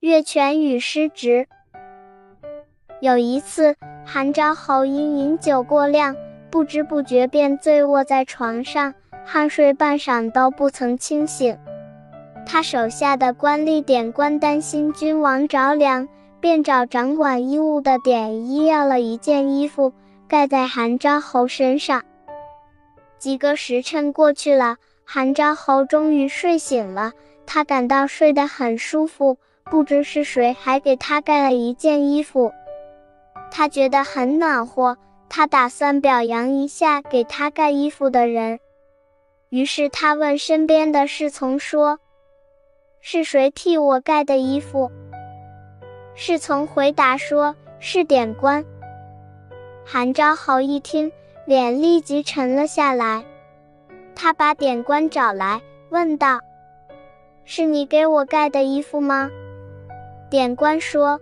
[0.00, 1.48] 月权与失职。
[3.00, 3.74] 有一次，
[4.06, 6.14] 韩昭侯因饮酒过量，
[6.50, 8.94] 不知不觉便醉卧在床上，
[9.26, 11.58] 酣睡半晌都不曾清醒。
[12.46, 16.08] 他手下的官吏典官担心君王着凉，
[16.38, 19.92] 便找掌管衣物的典衣要了一件衣服，
[20.28, 22.04] 盖在韩昭侯身上。
[23.18, 27.14] 几个时辰过去了，韩昭侯终于睡醒了。
[27.46, 29.38] 他感到睡得很舒服，
[29.70, 32.52] 不知是谁还给他盖了一件衣服，
[33.50, 34.96] 他觉得很暖和。
[35.28, 38.60] 他打算表扬一下给他盖衣服的人，
[39.50, 41.98] 于是他问身边的侍从说
[43.00, 44.90] ：“是谁替我盖的衣服？”
[46.16, 48.64] 侍从回答说：“是典官。”
[49.84, 51.12] 韩昭侯一听。
[51.46, 53.24] 脸立即沉了下来，
[54.14, 56.40] 他把典官找来，问道
[57.46, 59.30] ：“是你给我盖的衣服吗？”
[60.30, 61.18] 典官说：“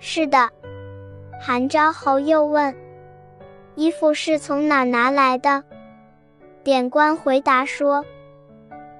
[0.00, 0.50] 是的。”
[1.40, 2.74] 韩昭侯又问
[3.76, 5.62] ：“衣服是从哪拿来的？”
[6.64, 8.04] 典官回答说：“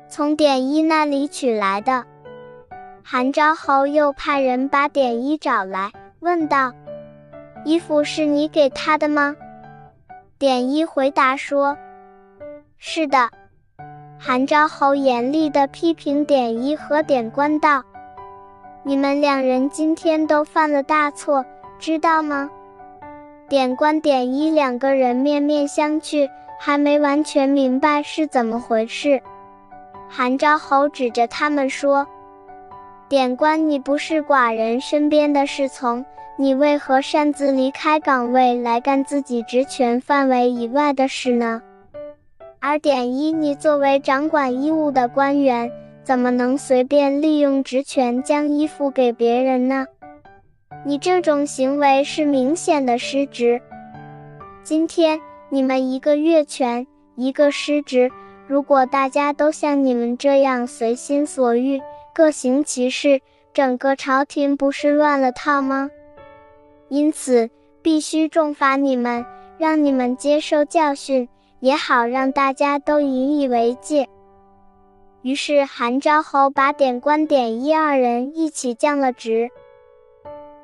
[0.09, 2.05] 从典衣那里取来的。”
[3.03, 6.73] 韩昭侯又派人把典衣找来，问道
[7.65, 9.37] ：“衣服是你给他的吗？”
[10.39, 11.77] 典衣回答说
[12.79, 13.31] ：“是的。”
[14.19, 17.83] 韩昭侯严厉地批评典衣和典官道
[18.85, 21.45] ：“你们两人今天都犯了大错，
[21.79, 22.51] 知道吗？”
[23.49, 29.21] 典官、典一两个人面面相觑，还没完全明白是怎么回事。
[30.09, 32.07] 韩昭侯指着他们说
[33.09, 36.05] ：“典官，你不是寡人身边的侍从。”
[36.39, 41.61] 你为何擅自离开岗位来干自己职权范围以外的事呢？
[42.59, 45.71] 而典一，你作为掌管衣物的官员，
[46.05, 49.87] 怎么能随便利用职权将衣服给别人呢？
[50.85, 53.63] 你这种行为是明显的失职。
[54.65, 58.11] 今天你们一个越权，一个失职，
[58.49, 61.81] 如果大家都像你们这样随心所欲，
[62.13, 63.21] 各行其事，
[63.55, 65.89] 整个朝廷不是乱了套吗？
[66.89, 67.49] 因此，
[67.81, 69.25] 必须重罚你们，
[69.57, 71.29] 让你们接受教训，
[71.61, 74.09] 也好让大家都引以为戒。
[75.23, 79.51] 于是，韩昭侯把典官、典一二人一起降了职。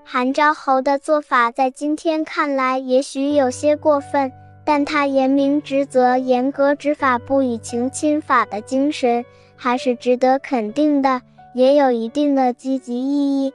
[0.05, 4.33] 韩昭侯的做法在今天看来也许有些过分，
[4.65, 9.25] 但他严明职责、严格执法、不以情亲法的精神，
[9.55, 11.23] 还是值得肯定的，
[11.55, 13.53] 也有一定的积极意义。